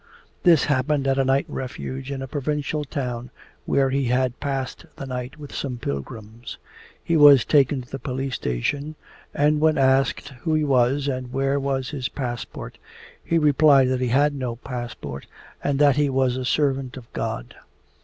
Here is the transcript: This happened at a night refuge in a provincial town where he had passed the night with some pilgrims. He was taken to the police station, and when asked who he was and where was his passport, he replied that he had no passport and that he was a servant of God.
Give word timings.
This 0.41 0.65
happened 0.65 1.05
at 1.07 1.19
a 1.19 1.23
night 1.23 1.45
refuge 1.47 2.09
in 2.11 2.23
a 2.23 2.27
provincial 2.27 2.83
town 2.83 3.29
where 3.67 3.91
he 3.91 4.05
had 4.05 4.39
passed 4.39 4.87
the 4.95 5.05
night 5.05 5.37
with 5.37 5.53
some 5.53 5.77
pilgrims. 5.77 6.57
He 7.03 7.15
was 7.15 7.45
taken 7.45 7.83
to 7.83 7.87
the 7.91 7.99
police 7.99 8.33
station, 8.33 8.95
and 9.31 9.61
when 9.61 9.77
asked 9.77 10.29
who 10.41 10.55
he 10.55 10.63
was 10.63 11.07
and 11.07 11.31
where 11.31 11.59
was 11.59 11.91
his 11.91 12.09
passport, 12.09 12.79
he 13.23 13.37
replied 13.37 13.89
that 13.89 14.01
he 14.01 14.07
had 14.07 14.33
no 14.33 14.55
passport 14.55 15.27
and 15.63 15.77
that 15.77 15.97
he 15.97 16.09
was 16.09 16.35
a 16.35 16.45
servant 16.45 16.97
of 16.97 17.13
God. 17.13 17.53